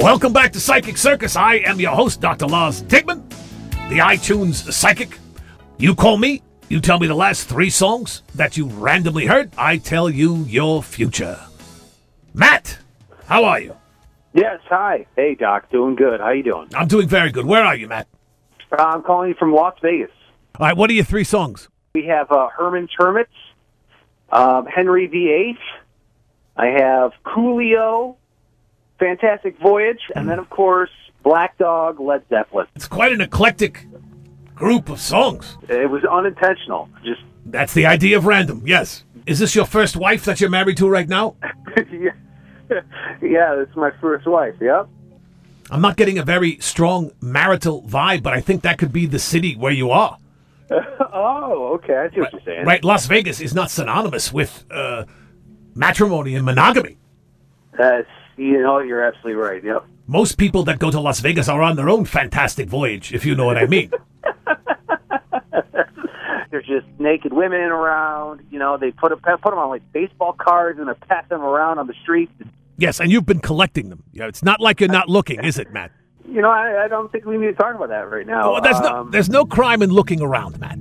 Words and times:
Welcome 0.00 0.32
back 0.32 0.50
to 0.52 0.60
Psychic 0.60 0.96
Circus. 0.96 1.36
I 1.36 1.56
am 1.56 1.78
your 1.78 1.94
host, 1.94 2.22
Dr. 2.22 2.46
Lars 2.46 2.82
Digman, 2.82 3.28
the 3.90 3.98
iTunes 3.98 4.72
Psychic. 4.72 5.18
You 5.76 5.94
call 5.94 6.16
me, 6.16 6.40
you 6.70 6.80
tell 6.80 6.98
me 6.98 7.06
the 7.06 7.14
last 7.14 7.50
three 7.50 7.68
songs 7.68 8.22
that 8.34 8.56
you 8.56 8.64
randomly 8.64 9.26
heard, 9.26 9.52
I 9.58 9.76
tell 9.76 10.08
you 10.08 10.36
your 10.44 10.82
future. 10.82 11.38
Matt, 12.32 12.78
how 13.26 13.44
are 13.44 13.60
you? 13.60 13.76
Yes, 14.32 14.60
hi. 14.70 15.04
Hey, 15.16 15.34
Doc. 15.34 15.70
Doing 15.70 15.96
good. 15.96 16.20
How 16.20 16.30
you 16.30 16.44
doing? 16.44 16.70
I'm 16.74 16.88
doing 16.88 17.06
very 17.06 17.30
good. 17.30 17.44
Where 17.44 17.62
are 17.62 17.76
you, 17.76 17.86
Matt? 17.86 18.08
Uh, 18.72 18.82
I'm 18.82 19.02
calling 19.02 19.28
you 19.28 19.34
from 19.34 19.52
Las 19.52 19.74
Vegas. 19.82 20.10
All 20.58 20.66
right, 20.66 20.76
what 20.78 20.88
are 20.88 20.94
your 20.94 21.04
three 21.04 21.24
songs? 21.24 21.68
We 21.94 22.06
have 22.06 22.32
uh, 22.32 22.48
Herman's 22.56 22.90
Hermits, 22.96 23.34
um, 24.32 24.64
Henry 24.64 25.08
VIII. 25.08 25.58
I 26.56 26.66
have 26.68 27.12
Coolio, 27.22 28.16
Fantastic 29.00 29.58
Voyage, 29.58 30.00
and 30.14 30.28
then, 30.28 30.38
of 30.38 30.48
course, 30.50 30.90
Black 31.24 31.58
Dog, 31.58 31.98
Led 31.98 32.22
Zeppelin. 32.28 32.66
It's 32.76 32.86
quite 32.86 33.12
an 33.12 33.20
eclectic 33.20 33.86
group 34.54 34.88
of 34.88 35.00
songs. 35.00 35.56
It 35.68 35.90
was 35.90 36.04
unintentional. 36.04 36.88
Just 37.02 37.22
That's 37.46 37.74
the 37.74 37.86
idea 37.86 38.16
of 38.18 38.26
random, 38.26 38.62
yes. 38.66 39.04
Is 39.26 39.38
this 39.38 39.54
your 39.54 39.64
first 39.64 39.96
wife 39.96 40.24
that 40.26 40.40
you're 40.40 40.50
married 40.50 40.76
to 40.76 40.88
right 40.88 41.08
now? 41.08 41.36
yeah, 41.90 42.10
yeah. 43.22 43.54
This 43.56 43.68
is 43.70 43.76
my 43.76 43.90
first 44.00 44.26
wife. 44.26 44.54
Yep. 44.60 44.88
I'm 45.70 45.80
not 45.80 45.96
getting 45.96 46.18
a 46.18 46.24
very 46.24 46.58
strong 46.58 47.12
marital 47.20 47.82
vibe, 47.82 48.22
but 48.22 48.32
I 48.32 48.40
think 48.40 48.62
that 48.62 48.76
could 48.78 48.92
be 48.92 49.06
the 49.06 49.18
city 49.18 49.56
where 49.56 49.72
you 49.72 49.90
are. 49.90 50.18
Oh, 51.12 51.72
okay. 51.74 51.96
I 51.96 52.10
see 52.14 52.20
what 52.20 52.32
you're 52.32 52.40
saying. 52.44 52.64
Right, 52.64 52.84
Las 52.84 53.06
Vegas 53.06 53.40
is 53.40 53.52
not 53.52 53.68
synonymous 53.68 54.32
with 54.32 54.64
uh, 54.70 55.04
matrimony 55.74 56.36
and 56.36 56.44
monogamy. 56.44 56.98
That's 57.76 58.06
you 58.40 58.60
know 58.62 58.78
you're 58.80 59.04
absolutely 59.04 59.34
right. 59.34 59.62
Yep. 59.62 59.84
Most 60.06 60.38
people 60.38 60.64
that 60.64 60.78
go 60.78 60.90
to 60.90 60.98
Las 61.00 61.20
Vegas 61.20 61.48
are 61.48 61.62
on 61.62 61.76
their 61.76 61.88
own 61.88 62.04
fantastic 62.04 62.68
voyage, 62.68 63.12
if 63.12 63.24
you 63.24 63.34
know 63.34 63.44
what 63.46 63.56
I 63.56 63.66
mean. 63.66 63.90
There's 66.50 66.66
just 66.66 66.86
naked 66.98 67.32
women 67.32 67.60
around. 67.60 68.40
You 68.50 68.58
know, 68.58 68.76
they 68.76 68.90
put 68.90 69.12
a, 69.12 69.16
put 69.16 69.38
them 69.44 69.58
on 69.58 69.68
like 69.68 69.82
baseball 69.92 70.32
cards 70.32 70.80
and 70.80 70.88
they 70.88 70.94
pass 70.94 71.28
them 71.28 71.42
around 71.42 71.78
on 71.78 71.86
the 71.86 71.94
streets. 72.02 72.32
yes, 72.76 72.98
and 73.00 73.12
you've 73.12 73.26
been 73.26 73.38
collecting 73.38 73.88
them. 73.88 74.02
Yeah, 74.12 74.26
it's 74.26 74.42
not 74.42 74.60
like 74.60 74.80
you're 74.80 74.88
not 74.88 75.08
looking, 75.08 75.44
is 75.44 75.58
it, 75.58 75.72
Matt? 75.72 75.92
You 76.28 76.42
know, 76.42 76.50
I, 76.50 76.84
I 76.84 76.88
don't 76.88 77.10
think 77.12 77.24
we 77.24 77.36
need 77.38 77.46
to 77.46 77.52
talk 77.54 77.76
about 77.76 77.88
that 77.90 78.10
right 78.10 78.26
now. 78.26 78.56
Oh, 78.56 78.60
there's 78.60 78.80
no 78.80 78.86
Um, 78.88 79.10
there's 79.12 79.28
no 79.30 79.44
crime 79.44 79.80
in 79.82 79.90
looking 79.90 80.20
around, 80.20 80.58
Matt. 80.58 80.78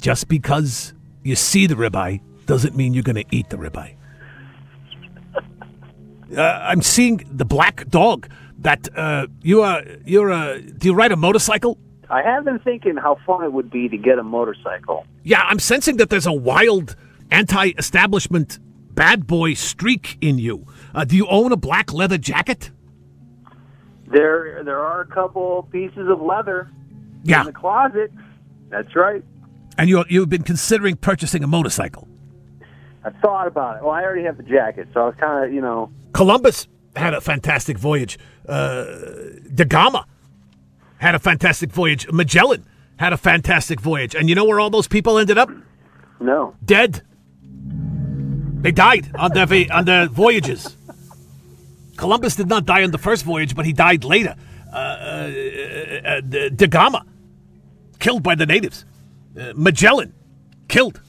Just 0.00 0.28
because 0.28 0.94
you 1.24 1.34
see 1.34 1.66
the 1.66 1.74
ribeye 1.74 2.20
doesn't 2.46 2.76
mean 2.76 2.94
you're 2.94 3.02
going 3.02 3.16
to 3.16 3.24
eat 3.30 3.50
the 3.50 3.56
ribeye. 3.56 3.96
Uh, 6.36 6.60
I'm 6.62 6.82
seeing 6.82 7.24
the 7.30 7.44
black 7.44 7.88
dog. 7.88 8.28
That 8.58 8.88
uh, 8.96 9.26
you 9.42 9.62
are 9.62 9.82
you're 10.06 10.30
a 10.30 10.60
do 10.60 10.88
you 10.88 10.94
ride 10.94 11.12
a 11.12 11.16
motorcycle? 11.16 11.76
I 12.08 12.22
have 12.22 12.44
been 12.44 12.58
thinking 12.60 12.96
how 12.96 13.18
fun 13.26 13.44
it 13.44 13.52
would 13.52 13.70
be 13.70 13.88
to 13.88 13.96
get 13.98 14.18
a 14.18 14.22
motorcycle. 14.22 15.06
Yeah, 15.22 15.42
I'm 15.42 15.58
sensing 15.58 15.96
that 15.98 16.08
there's 16.10 16.26
a 16.26 16.32
wild 16.32 16.96
anti-establishment 17.30 18.58
bad 18.94 19.26
boy 19.26 19.54
streak 19.54 20.16
in 20.20 20.38
you. 20.38 20.66
Uh, 20.94 21.04
do 21.04 21.16
you 21.16 21.26
own 21.28 21.50
a 21.52 21.56
black 21.56 21.92
leather 21.92 22.16
jacket? 22.18 22.70
There, 24.06 24.62
there 24.64 24.78
are 24.78 25.00
a 25.00 25.06
couple 25.06 25.66
pieces 25.72 26.08
of 26.08 26.20
leather 26.20 26.70
Yeah, 27.24 27.40
in 27.40 27.46
the 27.46 27.52
closet. 27.52 28.12
That's 28.68 28.94
right. 28.94 29.22
and 29.78 29.88
you 29.88 30.04
you've 30.08 30.28
been 30.28 30.42
considering 30.44 30.96
purchasing 30.96 31.42
a 31.42 31.46
motorcycle. 31.46 32.06
I 33.04 33.10
thought 33.10 33.46
about 33.46 33.76
it. 33.76 33.82
Well, 33.82 33.92
I 33.92 34.02
already 34.02 34.24
have 34.24 34.36
the 34.36 34.42
jacket, 34.42 34.88
so 34.94 35.02
I 35.02 35.06
was 35.06 35.14
kind 35.18 35.44
of, 35.44 35.52
you 35.52 35.60
know, 35.60 35.90
Columbus 36.12 36.68
had 36.96 37.12
a 37.14 37.20
fantastic 37.20 37.78
voyage. 37.78 38.18
Uh, 38.48 38.84
Da 39.52 39.64
Gama 39.64 40.06
had 40.98 41.14
a 41.14 41.18
fantastic 41.18 41.70
voyage. 41.70 42.10
Magellan 42.10 42.64
had 42.96 43.12
a 43.12 43.16
fantastic 43.16 43.80
voyage. 43.80 44.14
And 44.14 44.28
you 44.28 44.34
know 44.34 44.44
where 44.44 44.60
all 44.60 44.70
those 44.70 44.88
people 44.88 45.18
ended 45.18 45.38
up? 45.38 45.50
no. 46.20 46.54
Dead. 46.64 47.02
They 48.62 48.72
died 48.72 49.10
on 49.16 49.32
their, 49.32 49.46
on 49.70 49.84
their 49.84 50.06
voyages. 50.06 50.74
Columbus 51.96 52.36
did 52.36 52.48
not 52.48 52.64
die 52.64 52.82
on 52.82 52.92
the 52.92 52.98
first 52.98 53.24
voyage, 53.24 53.54
but 53.54 53.66
he 53.66 53.72
died 53.74 54.04
later. 54.04 54.34
Uh, 54.72 54.76
uh, 54.76 55.30
uh, 56.06 56.20
Da 56.20 56.66
Gama, 56.66 57.04
killed 57.98 58.22
by 58.22 58.34
the 58.34 58.46
natives. 58.46 58.86
Uh, 59.38 59.52
Magellan, 59.54 60.14
killed 60.68 61.00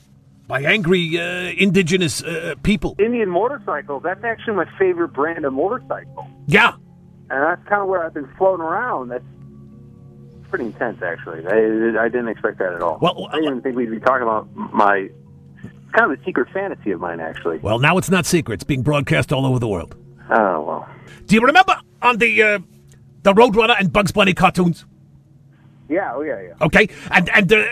by 0.48 0.62
angry 0.62 1.20
uh, 1.20 1.52
indigenous 1.58 2.22
uh, 2.24 2.56
people. 2.64 2.96
Indian 3.00 3.30
motorcycles. 3.30 4.04
That's 4.04 4.24
actually 4.24 4.56
my 4.56 4.66
favorite 4.78 5.10
brand 5.10 5.46
of 5.46 5.54
motorcycle, 5.54 6.28
Yeah, 6.48 6.74
and 7.30 7.44
that's 7.44 7.68
kind 7.68 7.82
of 7.82 7.88
where 7.88 8.04
I've 8.04 8.14
been 8.14 8.30
floating 8.38 8.64
around. 8.66 9.10
That's 9.10 9.24
pretty 10.50 10.66
intense, 10.66 11.02
actually. 11.02 11.46
I, 11.48 12.04
I 12.04 12.08
didn't 12.10 12.28
expect 12.30 12.60
that 12.60 12.74
at 12.74 12.82
all. 12.82 13.00
Well, 13.02 13.28
I 13.30 13.36
didn't 13.36 13.46
even 13.46 13.62
think 13.62 13.76
we'd 13.76 13.92
be 13.92 14.00
talking 14.00 14.24
about 14.24 14.48
my. 14.56 15.10
Kind 15.94 16.12
of 16.12 16.20
a 16.20 16.24
secret 16.26 16.50
fantasy 16.52 16.92
of 16.92 17.00
mine, 17.00 17.22
actually. 17.22 17.58
Well, 17.60 17.80
now 17.80 17.98
it's 17.98 18.10
not 18.10 18.26
secret. 18.26 18.56
It's 18.56 18.64
being 18.66 18.82
broadcast 18.82 19.32
all 19.32 19.46
over 19.46 19.60
the 19.60 19.68
world. 19.68 19.96
Oh 20.30 20.62
well. 20.62 20.90
Do 21.26 21.36
you 21.36 21.42
remember 21.42 21.80
on 22.02 22.18
the 22.18 22.44
uh, 22.44 22.60
the 23.24 23.34
Roadrunner 23.34 23.76
and 23.80 23.94
Bugs 23.94 24.12
Bunny 24.12 24.34
cartoons? 24.34 24.86
Yeah. 25.90 26.14
Oh 26.16 26.22
yeah. 26.22 26.42
Yeah. 26.42 26.54
Okay, 26.62 26.90
and 27.12 27.30
and 27.30 27.52
uh, 27.52 27.66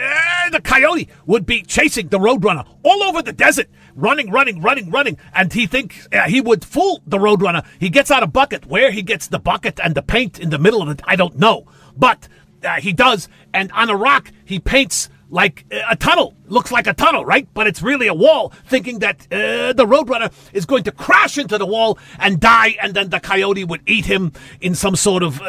the 0.52 0.62
coyote 0.62 1.10
would 1.26 1.46
be 1.46 1.62
chasing 1.64 2.10
the 2.10 2.20
Roadrunner 2.20 2.68
all 2.84 3.04
over 3.04 3.22
the 3.22 3.34
desert, 3.34 3.68
running, 3.96 4.30
running, 4.30 4.62
running, 4.62 4.92
running, 4.92 5.18
and 5.34 5.52
he 5.52 5.66
thinks 5.66 6.08
uh, 6.12 6.24
he 6.24 6.42
would 6.42 6.64
fool 6.64 7.02
the 7.08 7.18
Roadrunner. 7.18 7.66
He 7.80 7.90
gets 7.90 8.12
out 8.12 8.24
a 8.24 8.28
bucket. 8.28 8.66
Where 8.68 8.92
he 8.92 9.02
gets 9.02 9.28
the 9.28 9.40
bucket 9.40 9.80
and 9.84 9.96
the 9.96 10.04
paint 10.04 10.40
in 10.40 10.50
the 10.50 10.60
middle 10.60 10.82
of 10.82 10.90
it, 10.90 11.02
I 11.06 11.16
don't 11.16 11.38
know, 11.38 11.66
but 11.98 12.28
uh, 12.64 12.80
he 12.80 12.94
does. 12.94 13.28
And 13.54 13.72
on 13.72 13.90
a 13.90 13.96
rock, 13.96 14.32
he 14.46 14.60
paints 14.60 15.10
like 15.30 15.66
a 15.90 15.96
tunnel. 15.96 16.36
Looks 16.46 16.72
like 16.72 16.86
a 16.86 16.94
tunnel, 16.94 17.26
right? 17.26 17.48
But 17.56 17.66
it's 17.66 17.82
really 17.82 18.06
a 18.06 18.14
wall, 18.14 18.54
thinking 18.68 19.00
that 19.00 19.22
uh, 19.32 19.74
the 19.74 19.86
Roadrunner 19.88 20.32
is 20.54 20.66
going 20.68 20.84
to 20.84 20.92
crash 20.92 21.40
into 21.40 21.58
the 21.58 21.66
wall 21.66 21.98
and 22.20 22.40
die, 22.40 22.76
and 22.80 22.94
then 22.94 23.10
the 23.10 23.20
coyote 23.20 23.64
would 23.64 23.82
eat 23.88 24.06
him 24.06 24.32
in 24.62 24.76
some 24.76 24.96
sort 24.96 25.24
of 25.24 25.42
uh, 25.42 25.46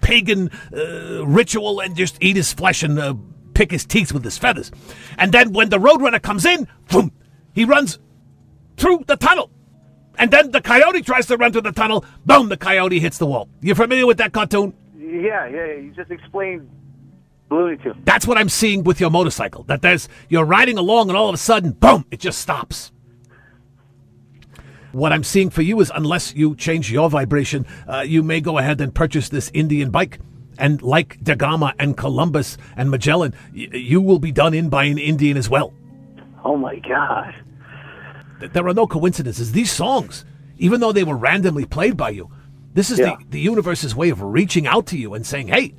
pagan 0.00 0.50
uh, 0.74 1.26
ritual 1.26 1.80
and 1.80 1.96
just 1.96 2.16
eat 2.20 2.36
his 2.36 2.52
flesh 2.52 2.82
and 2.82 2.98
uh, 2.98 3.14
pick 3.54 3.70
his 3.70 3.84
teeth 3.84 4.12
with 4.12 4.24
his 4.24 4.38
feathers. 4.38 4.70
And 5.18 5.32
then 5.32 5.52
when 5.52 5.68
the 5.68 5.78
Roadrunner 5.78 6.20
comes 6.20 6.44
in, 6.44 6.68
boom, 6.90 7.12
he 7.54 7.64
runs 7.64 7.98
through 8.76 9.04
the 9.06 9.16
tunnel. 9.16 9.50
And 10.18 10.30
then 10.30 10.50
the 10.50 10.60
coyote 10.60 11.02
tries 11.02 11.26
to 11.26 11.36
run 11.36 11.52
through 11.52 11.62
the 11.62 11.72
tunnel. 11.72 12.04
Boom, 12.26 12.48
the 12.48 12.56
coyote 12.56 13.00
hits 13.00 13.18
the 13.18 13.26
wall. 13.26 13.48
You 13.60 13.74
familiar 13.74 14.06
with 14.06 14.18
that 14.18 14.32
cartoon? 14.32 14.74
Yeah. 14.96 15.46
Yeah. 15.46 15.72
You 15.72 15.92
just 15.96 16.10
explained 16.10 16.68
Looney 17.50 17.76
Tunes. 17.78 17.96
That's 18.04 18.26
what 18.26 18.38
I'm 18.38 18.48
seeing 18.48 18.84
with 18.84 19.00
your 19.00 19.10
motorcycle. 19.10 19.64
That 19.64 19.82
there's 19.82 20.08
you're 20.28 20.44
riding 20.44 20.78
along 20.78 21.08
and 21.08 21.16
all 21.16 21.28
of 21.28 21.34
a 21.34 21.38
sudden, 21.38 21.72
boom, 21.72 22.04
it 22.10 22.20
just 22.20 22.40
stops. 22.40 22.91
What 24.92 25.12
I'm 25.12 25.24
seeing 25.24 25.50
for 25.50 25.62
you 25.62 25.80
is 25.80 25.90
unless 25.94 26.34
you 26.34 26.54
change 26.54 26.92
your 26.92 27.08
vibration, 27.10 27.66
uh, 27.88 28.00
you 28.06 28.22
may 28.22 28.40
go 28.40 28.58
ahead 28.58 28.80
and 28.80 28.94
purchase 28.94 29.28
this 29.30 29.50
Indian 29.54 29.90
bike. 29.90 30.18
And 30.58 30.82
like 30.82 31.18
Da 31.22 31.34
Gama 31.34 31.74
and 31.78 31.96
Columbus 31.96 32.58
and 32.76 32.90
Magellan, 32.90 33.34
y- 33.54 33.68
you 33.72 34.02
will 34.02 34.18
be 34.18 34.32
done 34.32 34.52
in 34.52 34.68
by 34.68 34.84
an 34.84 34.98
Indian 34.98 35.36
as 35.38 35.48
well. 35.48 35.72
Oh 36.44 36.56
my 36.58 36.76
God. 36.80 37.34
Th- 38.40 38.52
There 38.52 38.68
are 38.68 38.74
no 38.74 38.86
coincidences. 38.86 39.52
These 39.52 39.72
songs, 39.72 40.26
even 40.58 40.80
though 40.80 40.92
they 40.92 41.04
were 41.04 41.16
randomly 41.16 41.64
played 41.64 41.96
by 41.96 42.10
you, 42.10 42.30
this 42.74 42.90
is 42.90 42.98
Yeah. 42.98 43.16
the, 43.18 43.24
the 43.30 43.40
universe's 43.40 43.96
way 43.96 44.10
of 44.10 44.20
reaching 44.20 44.66
out 44.66 44.86
to 44.88 44.98
you 44.98 45.14
and 45.14 45.26
saying, 45.26 45.48
hey, 45.48 45.74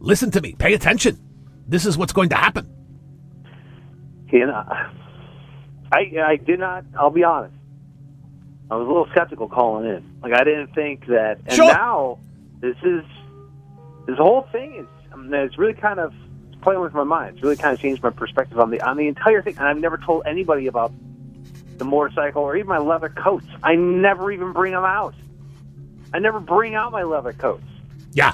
listen 0.00 0.30
to 0.32 0.40
me, 0.42 0.54
pay 0.58 0.74
attention. 0.74 1.18
This 1.66 1.86
is 1.86 1.96
what's 1.96 2.12
going 2.12 2.28
to 2.28 2.36
happen. 2.36 2.68
You 4.30 4.46
know, 4.46 4.64
I 5.90 6.00
I 6.22 6.36
did 6.36 6.58
not. 6.60 6.84
I'll 6.98 7.10
be 7.10 7.24
honest. 7.24 7.54
I 8.70 8.76
was 8.76 8.84
a 8.84 8.88
little 8.88 9.06
skeptical 9.10 9.48
calling 9.48 9.86
in. 9.88 10.04
Like 10.22 10.32
I 10.32 10.44
didn't 10.44 10.74
think 10.74 11.06
that. 11.06 11.38
And 11.46 11.52
Sure. 11.52 11.72
now 11.72 12.18
this 12.60 12.76
is 12.82 13.04
this 14.06 14.16
whole 14.18 14.42
thing 14.52 14.74
is. 14.74 14.86
I 15.12 15.16
mean, 15.16 15.32
it's 15.32 15.58
really 15.58 15.74
kind 15.74 15.98
of 15.98 16.12
playing 16.60 16.80
with 16.80 16.92
my 16.92 17.04
mind. 17.04 17.36
It's 17.36 17.42
really 17.42 17.56
kind 17.56 17.72
of 17.72 17.80
changed 17.80 18.02
my 18.02 18.10
perspective 18.10 18.58
on 18.58 18.70
the 18.70 18.80
on 18.82 18.96
the 18.96 19.08
entire 19.08 19.42
thing. 19.42 19.56
And 19.58 19.66
I've 19.66 19.78
never 19.78 19.96
told 19.96 20.26
anybody 20.26 20.66
about 20.66 20.92
the 21.78 21.84
motorcycle 21.84 22.42
or 22.42 22.56
even 22.56 22.68
my 22.68 22.78
leather 22.78 23.08
coats. 23.08 23.46
I 23.62 23.74
never 23.76 24.30
even 24.30 24.52
bring 24.52 24.72
them 24.72 24.84
out. 24.84 25.14
I 26.12 26.18
never 26.18 26.40
bring 26.40 26.74
out 26.74 26.92
my 26.92 27.04
leather 27.04 27.32
coats. 27.32 27.64
Yeah. 28.12 28.32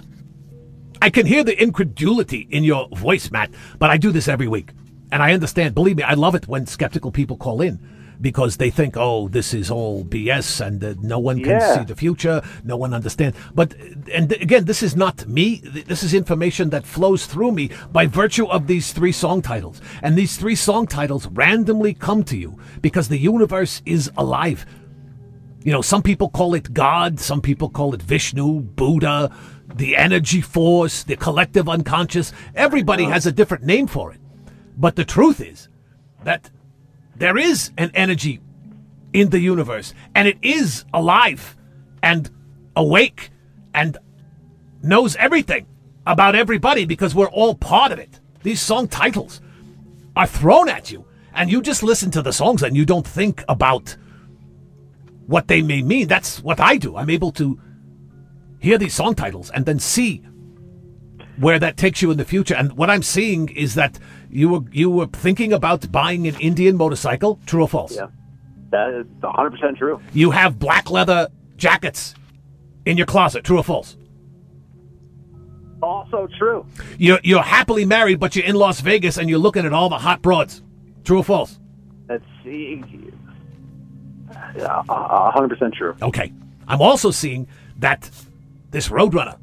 I 1.03 1.11
can 1.11 1.27
hear 1.27 1.45
the 1.45 1.61
incredulity 1.61 2.47
in 2.51 2.65
your 2.65 2.89
voice, 2.89 3.31
Matt, 3.31 3.51
but 3.79 3.91
I 3.91 3.99
do 3.99 4.11
this 4.11 4.27
every 4.27 4.49
week. 4.49 4.71
And 5.13 5.23
I 5.23 5.33
understand. 5.35 5.75
Believe 5.75 5.97
me, 5.99 6.03
I 6.03 6.15
love 6.15 6.35
it 6.35 6.49
when 6.49 6.67
skeptical 6.67 7.13
people 7.13 7.37
call 7.37 7.61
in 7.61 7.79
because 8.21 8.57
they 8.57 8.71
think, 8.71 8.97
oh, 8.97 9.29
this 9.29 9.53
is 9.55 9.71
all 9.71 10.05
BS 10.05 10.65
and 10.65 10.83
uh, 10.83 10.95
no 11.01 11.19
one 11.19 11.39
can 11.41 11.61
Yeah. 11.61 11.79
see 11.79 11.85
the 11.85 11.97
future. 11.97 12.43
No 12.65 12.77
one 12.77 12.95
understands. 12.95 13.37
But, 13.55 13.75
and 14.13 14.33
again, 14.33 14.65
this 14.65 14.83
is 14.83 14.97
not 14.97 15.27
me. 15.27 15.57
This 15.65 16.03
is 16.03 16.15
information 16.15 16.71
that 16.71 16.87
flows 16.87 17.27
through 17.27 17.53
me 17.53 17.71
by 17.93 18.07
virtue 18.07 18.47
of 18.47 18.67
these 18.67 18.93
three 18.93 19.13
song 19.13 19.43
titles. 19.43 19.81
And 20.03 20.17
these 20.17 20.37
three 20.37 20.55
song 20.55 20.87
titles 20.87 21.27
randomly 21.29 21.95
come 21.95 22.25
to 22.25 22.37
you 22.37 22.59
because 22.81 23.09
the 23.09 23.19
universe 23.19 23.83
is 23.85 24.11
alive. 24.17 24.65
You 25.63 25.73
know, 25.73 25.83
some 25.83 26.03
people 26.03 26.29
call 26.29 26.55
it 26.55 26.75
God, 26.75 27.19
some 27.19 27.41
people 27.41 27.71
call 27.71 27.95
it 27.95 28.03
Vishnu, 28.03 28.61
Buddha, 28.61 29.35
the 29.75 29.97
energy 29.97 30.43
force, 30.43 31.03
the 31.03 31.17
collective 31.17 31.69
unconscious. 31.69 32.33
Everybody 32.55 33.05
has 33.05 33.25
a 33.27 33.33
different 33.33 33.65
name 33.65 33.87
for 33.87 34.13
it. 34.13 34.21
But 34.77 34.97
the 34.97 35.05
truth 35.05 35.41
is 35.41 35.69
that 36.23 36.51
there 37.17 37.37
is 37.37 37.71
an 37.79 37.91
energy 37.95 38.41
in 39.13 39.31
the 39.31 39.41
universe, 39.41 39.95
and 40.15 40.27
it 40.27 40.39
is 40.43 40.85
alive 40.93 41.57
and 42.03 42.31
awake 42.77 43.31
and 43.73 43.97
knows 44.83 45.17
everything 45.17 45.67
about 46.07 46.35
everybody 46.35 46.85
because 46.85 47.15
we're 47.15 47.29
all 47.29 47.55
part 47.55 47.93
of 47.93 47.99
it. 47.99 48.21
These 48.43 48.61
song 48.61 48.89
titles 48.89 49.41
are 50.17 50.27
thrown 50.27 50.69
at 50.69 50.91
you, 50.91 51.07
and 51.33 51.51
you 51.51 51.63
just 51.63 51.83
listen 51.83 52.11
to 52.13 52.23
the 52.23 52.33
songs 52.33 52.63
and 52.63 52.77
you 52.77 52.85
don't 52.85 53.07
think 53.07 53.45
about 53.49 53.97
what 55.27 55.49
they 55.49 55.63
may 55.63 55.83
mean. 55.83 56.09
That's 56.09 56.43
what 56.43 56.61
I 56.61 56.77
do. 56.77 56.97
I'm 56.97 57.11
able 57.11 57.33
to 57.33 57.59
hear 58.61 58.79
these 58.79 58.95
song 58.95 59.15
titles 59.15 59.51
and 59.51 59.65
then 59.65 59.79
see 59.79 60.23
where 61.37 61.59
that 61.59 61.77
takes 61.77 62.03
you 62.03 62.11
in 62.11 62.17
the 62.17 62.25
future. 62.25 62.55
And 62.55 62.75
what 62.75 62.91
I'm 62.91 63.03
seeing 63.03 63.49
is 63.49 63.75
that 63.75 63.99
you 64.31 64.49
were 64.49 64.61
you 64.73 64.91
were 64.91 65.07
thinking 65.07 65.53
about 65.53 65.91
buying 65.91 66.27
an 66.27 66.37
Indian 66.41 66.77
motorcycle. 66.77 67.41
True 67.47 67.63
or 67.63 67.69
false? 67.69 67.97
Yeah, 67.97 68.07
that 68.71 68.91
is 68.91 69.07
100 69.21 69.51
percent 69.51 69.79
true. 69.79 70.01
You 70.13 70.33
have 70.33 70.59
black 70.59 70.91
leather 70.91 71.29
jackets 71.57 72.15
in 72.85 72.97
your 72.97 73.07
closet. 73.07 73.45
True 73.45 73.59
or 73.59 73.65
false? 73.65 73.97
Also 75.83 76.29
true. 76.39 76.67
You're 76.99 77.21
you're 77.23 77.43
happily 77.43 77.85
married, 77.85 78.19
but 78.19 78.35
you're 78.35 78.47
in 78.47 78.55
Las 78.55 78.81
Vegas 78.81 79.19
and 79.19 79.29
you're 79.29 79.39
looking 79.39 79.67
at 79.67 79.73
all 79.73 79.89
the 79.89 79.99
hot 79.99 80.23
broads. 80.23 80.63
True 81.05 81.19
or 81.19 81.25
false? 81.25 81.59
That's 82.07 82.25
a 82.47 82.83
hundred 85.33 85.49
percent 85.49 85.75
true. 85.75 85.95
Okay. 86.01 86.33
I'm 86.67 86.81
also 86.81 87.11
seeing 87.11 87.47
that 87.79 88.11
this 88.71 88.89
Roadrunner, 88.89 89.39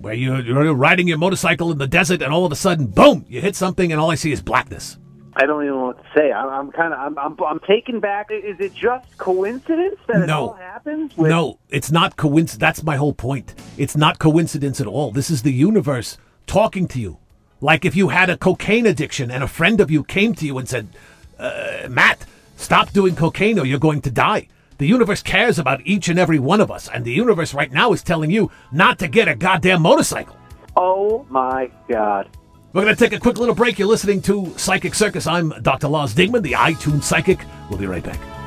where 0.00 0.14
you're, 0.14 0.40
you're 0.40 0.74
riding 0.74 1.06
your 1.06 1.18
motorcycle 1.18 1.70
in 1.70 1.78
the 1.78 1.86
desert 1.86 2.22
and 2.22 2.32
all 2.32 2.46
of 2.46 2.52
a 2.52 2.56
sudden, 2.56 2.86
boom, 2.86 3.24
you 3.28 3.40
hit 3.40 3.54
something 3.54 3.92
and 3.92 4.00
all 4.00 4.10
I 4.10 4.14
see 4.14 4.32
is 4.32 4.40
blackness. 4.40 4.96
I 5.34 5.46
don't 5.46 5.62
even 5.62 5.74
know 5.76 5.86
what 5.86 6.02
to 6.02 6.08
say. 6.18 6.32
I'm, 6.32 6.48
I'm 6.48 6.72
kind 6.72 6.92
of 6.92 6.98
I'm, 6.98 7.16
I'm 7.18 7.36
I'm 7.44 7.60
taken 7.60 8.00
back. 8.00 8.30
Is 8.32 8.58
it 8.58 8.74
just 8.74 9.16
coincidence 9.16 9.96
that 10.08 10.22
it 10.22 10.26
No. 10.26 10.48
all 10.48 10.52
happens? 10.54 11.16
with- 11.16 11.30
No, 11.30 11.58
it's 11.68 11.90
not 11.92 12.16
coincidence. 12.16 12.58
That's 12.58 12.82
my 12.82 12.96
whole 12.96 13.12
point. 13.14 13.54
It's 13.78 13.96
not 13.96 14.18
coincidence 14.18 14.80
at 14.80 14.86
all. 14.88 15.12
This 15.12 15.30
is 15.30 15.42
the 15.42 15.52
universe 15.52 16.18
talking 16.46 16.88
to 16.88 17.00
you. 17.00 17.18
Like 17.60 17.84
if 17.84 17.94
you 17.94 18.08
had 18.08 18.28
a 18.28 18.36
cocaine 18.36 18.86
addiction 18.86 19.30
and 19.30 19.44
a 19.44 19.48
friend 19.48 19.80
of 19.80 19.90
you 19.90 20.02
came 20.02 20.34
to 20.34 20.46
you 20.46 20.58
and 20.58 20.68
said, 20.68 20.88
uh, 21.38 21.86
Matt, 21.88 22.24
stop 22.56 22.90
doing 22.92 23.14
cocaine 23.14 23.58
or 23.58 23.64
you're 23.66 23.78
going 23.78 24.00
to 24.02 24.10
die. 24.10 24.48
The 24.80 24.86
universe 24.86 25.20
cares 25.22 25.58
about 25.58 25.86
each 25.86 26.08
and 26.08 26.18
every 26.18 26.38
one 26.38 26.58
of 26.58 26.70
us. 26.70 26.88
And 26.88 27.04
the 27.04 27.12
universe 27.12 27.52
right 27.52 27.70
now 27.70 27.92
is 27.92 28.02
telling 28.02 28.30
you 28.30 28.50
not 28.72 28.98
to 29.00 29.08
get 29.08 29.28
a 29.28 29.34
goddamn 29.34 29.82
motorcycle. 29.82 30.34
Oh 30.74 31.26
my 31.28 31.70
god. 31.86 32.34
We're 32.72 32.84
going 32.84 32.96
to 32.96 32.98
take 32.98 33.12
a 33.12 33.20
quick 33.20 33.36
little 33.36 33.54
break. 33.54 33.78
You're 33.78 33.88
listening 33.88 34.22
to 34.22 34.56
Psychic 34.56 34.94
Circus. 34.94 35.26
I'm 35.26 35.50
Dr. 35.60 35.86
Lars 35.86 36.14
Dingman, 36.14 36.40
the 36.40 36.52
iTunes 36.52 37.02
Psychic. 37.02 37.40
We'll 37.68 37.78
be 37.78 37.86
right 37.86 38.02
back. 38.02 38.39